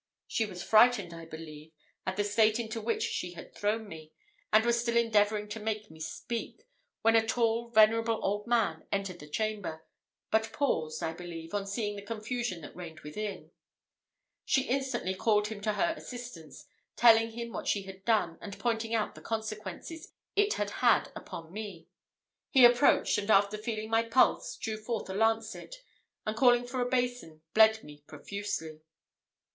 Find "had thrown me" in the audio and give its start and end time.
3.33-4.11